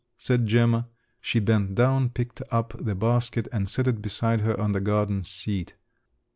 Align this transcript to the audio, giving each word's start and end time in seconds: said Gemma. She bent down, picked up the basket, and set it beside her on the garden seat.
said 0.17 0.47
Gemma. 0.47 0.87
She 1.19 1.39
bent 1.39 1.75
down, 1.75 2.09
picked 2.09 2.41
up 2.49 2.73
the 2.83 2.95
basket, 2.95 3.47
and 3.51 3.69
set 3.69 3.87
it 3.87 4.01
beside 4.01 4.41
her 4.41 4.59
on 4.59 4.71
the 4.71 4.81
garden 4.81 5.23
seat. 5.23 5.75